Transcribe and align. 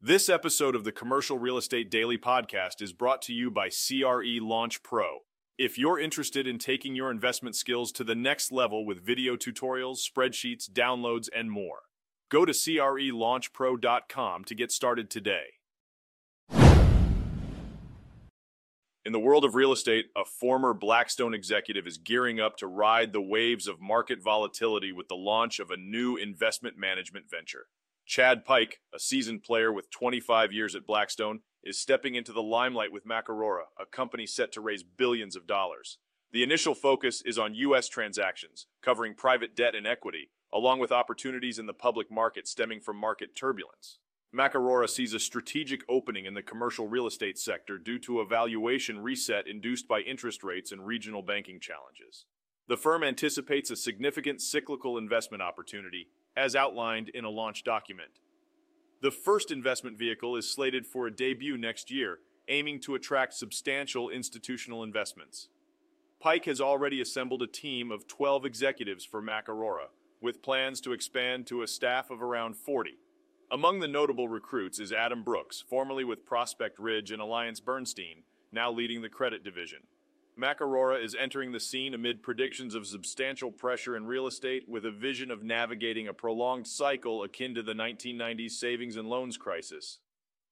This 0.00 0.28
episode 0.28 0.76
of 0.76 0.84
the 0.84 0.92
Commercial 0.92 1.40
Real 1.40 1.58
Estate 1.58 1.90
Daily 1.90 2.16
Podcast 2.16 2.80
is 2.80 2.92
brought 2.92 3.20
to 3.22 3.32
you 3.32 3.50
by 3.50 3.68
CRE 3.68 4.40
Launch 4.40 4.80
Pro. 4.84 5.22
If 5.58 5.76
you're 5.76 5.98
interested 5.98 6.46
in 6.46 6.58
taking 6.58 6.94
your 6.94 7.10
investment 7.10 7.56
skills 7.56 7.90
to 7.92 8.04
the 8.04 8.14
next 8.14 8.52
level 8.52 8.86
with 8.86 9.04
video 9.04 9.34
tutorials, 9.34 9.98
spreadsheets, 10.08 10.70
downloads, 10.70 11.28
and 11.34 11.50
more, 11.50 11.80
go 12.28 12.44
to 12.44 12.52
CRELaunchPro.com 12.52 14.44
to 14.44 14.54
get 14.54 14.70
started 14.70 15.10
today. 15.10 15.54
In 19.04 19.10
the 19.10 19.18
world 19.18 19.44
of 19.44 19.56
real 19.56 19.72
estate, 19.72 20.10
a 20.16 20.24
former 20.24 20.74
Blackstone 20.74 21.34
executive 21.34 21.88
is 21.88 21.98
gearing 21.98 22.38
up 22.38 22.56
to 22.58 22.68
ride 22.68 23.12
the 23.12 23.20
waves 23.20 23.66
of 23.66 23.80
market 23.80 24.22
volatility 24.22 24.92
with 24.92 25.08
the 25.08 25.16
launch 25.16 25.58
of 25.58 25.72
a 25.72 25.76
new 25.76 26.16
investment 26.16 26.78
management 26.78 27.28
venture. 27.28 27.66
Chad 28.08 28.46
Pike, 28.46 28.80
a 28.94 28.98
seasoned 28.98 29.42
player 29.42 29.70
with 29.70 29.90
25 29.90 30.50
years 30.50 30.74
at 30.74 30.86
Blackstone, 30.86 31.40
is 31.62 31.78
stepping 31.78 32.14
into 32.14 32.32
the 32.32 32.42
limelight 32.42 32.90
with 32.90 33.06
Makarora, 33.06 33.64
a 33.78 33.84
company 33.84 34.24
set 34.24 34.50
to 34.52 34.62
raise 34.62 34.82
billions 34.82 35.36
of 35.36 35.46
dollars. 35.46 35.98
The 36.32 36.42
initial 36.42 36.74
focus 36.74 37.20
is 37.20 37.38
on 37.38 37.54
U.S. 37.54 37.86
transactions, 37.86 38.66
covering 38.82 39.14
private 39.14 39.54
debt 39.54 39.74
and 39.74 39.86
equity, 39.86 40.30
along 40.50 40.78
with 40.78 40.90
opportunities 40.90 41.58
in 41.58 41.66
the 41.66 41.74
public 41.74 42.10
market 42.10 42.48
stemming 42.48 42.80
from 42.80 42.96
market 42.96 43.36
turbulence. 43.36 43.98
Makarora 44.34 44.88
sees 44.88 45.12
a 45.12 45.20
strategic 45.20 45.82
opening 45.86 46.24
in 46.24 46.32
the 46.32 46.40
commercial 46.40 46.88
real 46.88 47.06
estate 47.06 47.38
sector 47.38 47.76
due 47.76 47.98
to 47.98 48.20
a 48.20 48.26
valuation 48.26 49.00
reset 49.00 49.46
induced 49.46 49.86
by 49.86 50.00
interest 50.00 50.42
rates 50.42 50.72
and 50.72 50.86
regional 50.86 51.20
banking 51.20 51.60
challenges. 51.60 52.24
The 52.68 52.76
firm 52.78 53.02
anticipates 53.02 53.70
a 53.70 53.76
significant 53.76 54.40
cyclical 54.40 54.96
investment 54.96 55.42
opportunity, 55.42 56.08
as 56.38 56.54
outlined 56.54 57.08
in 57.10 57.24
a 57.24 57.30
launch 57.30 57.64
document. 57.64 58.20
The 59.02 59.10
first 59.10 59.50
investment 59.50 59.98
vehicle 59.98 60.36
is 60.36 60.50
slated 60.50 60.86
for 60.86 61.06
a 61.06 61.14
debut 61.14 61.58
next 61.58 61.90
year, 61.90 62.20
aiming 62.48 62.80
to 62.80 62.94
attract 62.94 63.34
substantial 63.34 64.08
institutional 64.08 64.84
investments. 64.84 65.48
Pike 66.20 66.46
has 66.46 66.60
already 66.60 67.00
assembled 67.00 67.42
a 67.42 67.46
team 67.46 67.90
of 67.90 68.06
12 68.06 68.44
executives 68.44 69.04
for 69.04 69.20
Makarora, 69.20 69.88
with 70.20 70.42
plans 70.42 70.80
to 70.80 70.92
expand 70.92 71.46
to 71.48 71.62
a 71.62 71.66
staff 71.66 72.10
of 72.10 72.22
around 72.22 72.56
40. 72.56 72.98
Among 73.50 73.80
the 73.80 73.88
notable 73.88 74.28
recruits 74.28 74.78
is 74.78 74.92
Adam 74.92 75.22
Brooks, 75.24 75.64
formerly 75.68 76.04
with 76.04 76.26
Prospect 76.26 76.78
Ridge 76.78 77.10
and 77.10 77.22
Alliance 77.22 77.60
Bernstein, 77.60 78.22
now 78.52 78.70
leading 78.70 79.02
the 79.02 79.08
credit 79.08 79.42
division. 79.42 79.80
Makarora 80.38 81.02
is 81.02 81.16
entering 81.18 81.50
the 81.50 81.58
scene 81.58 81.94
amid 81.94 82.22
predictions 82.22 82.76
of 82.76 82.86
substantial 82.86 83.50
pressure 83.50 83.96
in 83.96 84.06
real 84.06 84.28
estate 84.28 84.68
with 84.68 84.84
a 84.84 84.90
vision 84.92 85.32
of 85.32 85.42
navigating 85.42 86.06
a 86.06 86.14
prolonged 86.14 86.68
cycle 86.68 87.24
akin 87.24 87.56
to 87.56 87.62
the 87.62 87.72
1990s 87.72 88.52
savings 88.52 88.96
and 88.96 89.08
loans 89.08 89.36
crisis. 89.36 89.98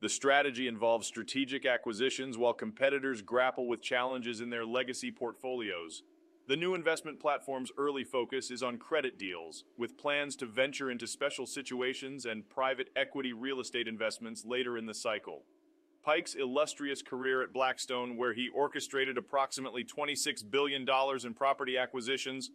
The 0.00 0.08
strategy 0.08 0.68
involves 0.68 1.08
strategic 1.08 1.66
acquisitions 1.66 2.38
while 2.38 2.52
competitors 2.52 3.22
grapple 3.22 3.66
with 3.66 3.82
challenges 3.82 4.40
in 4.40 4.50
their 4.50 4.64
legacy 4.64 5.10
portfolios. 5.10 6.04
The 6.46 6.56
new 6.56 6.74
investment 6.74 7.18
platform's 7.18 7.72
early 7.76 8.04
focus 8.04 8.52
is 8.52 8.62
on 8.62 8.78
credit 8.78 9.18
deals, 9.18 9.64
with 9.76 9.98
plans 9.98 10.36
to 10.36 10.46
venture 10.46 10.92
into 10.92 11.08
special 11.08 11.46
situations 11.46 12.24
and 12.24 12.48
private 12.48 12.90
equity 12.94 13.32
real 13.32 13.60
estate 13.60 13.88
investments 13.88 14.44
later 14.44 14.78
in 14.78 14.86
the 14.86 14.94
cycle. 14.94 15.42
Pike's 16.04 16.34
illustrious 16.34 17.02
career 17.02 17.42
at 17.42 17.52
Blackstone, 17.52 18.16
where 18.16 18.32
he 18.32 18.48
orchestrated 18.48 19.16
approximately 19.16 19.84
$26 19.84 20.50
billion 20.50 20.86
in 21.24 21.34
property 21.34 21.78
acquisitions, 21.78 22.50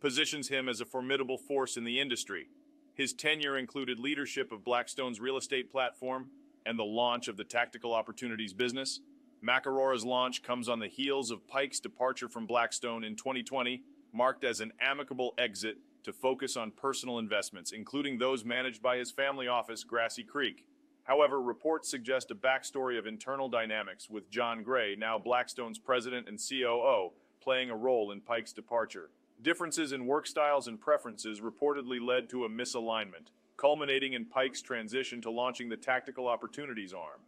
positions 0.00 0.48
him 0.48 0.68
as 0.68 0.80
a 0.80 0.84
formidable 0.84 1.38
force 1.38 1.76
in 1.76 1.84
the 1.84 2.00
industry. 2.00 2.48
His 2.94 3.12
tenure 3.12 3.56
included 3.56 3.98
leadership 3.98 4.52
of 4.52 4.64
Blackstone's 4.64 5.20
real 5.20 5.36
estate 5.36 5.70
platform 5.70 6.28
and 6.66 6.78
the 6.78 6.84
launch 6.84 7.28
of 7.28 7.36
the 7.36 7.44
Tactical 7.44 7.94
Opportunities 7.94 8.52
business, 8.52 9.00
Makarora's 9.42 10.04
launch 10.04 10.42
comes 10.42 10.68
on 10.68 10.80
the 10.80 10.88
heels 10.88 11.30
of 11.30 11.46
Pike's 11.48 11.80
departure 11.80 12.28
from 12.28 12.46
Blackstone 12.46 13.02
in 13.02 13.16
2020, 13.16 13.82
marked 14.12 14.44
as 14.44 14.60
an 14.60 14.72
amicable 14.80 15.34
exit 15.38 15.78
to 16.02 16.12
focus 16.12 16.56
on 16.56 16.70
personal 16.72 17.18
investments, 17.18 17.72
including 17.72 18.18
those 18.18 18.44
managed 18.44 18.82
by 18.82 18.96
his 18.96 19.10
family 19.10 19.48
office, 19.48 19.84
Grassy 19.84 20.24
Creek. 20.24 20.66
However, 21.04 21.40
reports 21.40 21.90
suggest 21.90 22.30
a 22.30 22.34
backstory 22.34 22.98
of 22.98 23.06
internal 23.06 23.48
dynamics, 23.48 24.08
with 24.08 24.30
John 24.30 24.62
Gray, 24.62 24.96
now 24.96 25.18
Blackstone's 25.18 25.78
president 25.78 26.28
and 26.28 26.38
COO, 26.38 27.12
playing 27.40 27.70
a 27.70 27.76
role 27.76 28.12
in 28.12 28.20
Pike's 28.20 28.52
departure. 28.52 29.10
Differences 29.42 29.92
in 29.92 30.06
work 30.06 30.26
styles 30.26 30.68
and 30.68 30.80
preferences 30.80 31.40
reportedly 31.40 32.00
led 32.00 32.28
to 32.28 32.44
a 32.44 32.48
misalignment, 32.48 33.32
culminating 33.56 34.12
in 34.12 34.26
Pike's 34.26 34.60
transition 34.62 35.20
to 35.22 35.30
launching 35.30 35.68
the 35.68 35.76
Tactical 35.76 36.28
Opportunities 36.28 36.92
arm. 36.92 37.20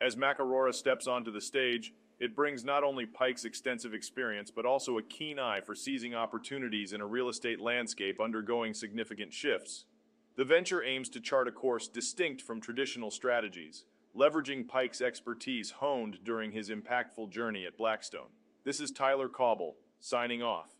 As 0.00 0.16
Makarora 0.16 0.74
steps 0.74 1.06
onto 1.06 1.30
the 1.30 1.40
stage, 1.40 1.92
it 2.18 2.34
brings 2.34 2.64
not 2.64 2.82
only 2.82 3.06
Pike's 3.06 3.44
extensive 3.44 3.94
experience, 3.94 4.50
but 4.50 4.66
also 4.66 4.98
a 4.98 5.02
keen 5.02 5.38
eye 5.38 5.60
for 5.60 5.74
seizing 5.74 6.14
opportunities 6.14 6.92
in 6.92 7.00
a 7.00 7.06
real 7.06 7.28
estate 7.28 7.60
landscape 7.60 8.20
undergoing 8.20 8.74
significant 8.74 9.32
shifts. 9.32 9.84
The 10.40 10.46
venture 10.46 10.82
aims 10.82 11.10
to 11.10 11.20
chart 11.20 11.48
a 11.48 11.52
course 11.52 11.86
distinct 11.86 12.40
from 12.40 12.62
traditional 12.62 13.10
strategies, 13.10 13.84
leveraging 14.16 14.66
Pike's 14.66 15.02
expertise 15.02 15.70
honed 15.70 16.20
during 16.24 16.52
his 16.52 16.70
impactful 16.70 17.28
journey 17.28 17.66
at 17.66 17.76
Blackstone. 17.76 18.30
This 18.64 18.80
is 18.80 18.90
Tyler 18.90 19.28
Cauble, 19.28 19.76
signing 19.98 20.42
off. 20.42 20.70